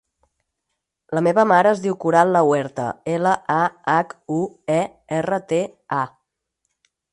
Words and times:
La 1.17 1.21
meva 1.27 1.43
mare 1.51 1.69
es 1.73 1.81
diu 1.83 1.97
Coral 2.05 2.33
Lahuerta: 2.37 2.87
ela, 3.17 3.35
a, 3.57 3.59
hac, 3.97 4.17
u, 4.39 4.41
e, 4.79 4.81
erra, 5.21 5.43
te, 5.55 5.63
a. 6.01 6.03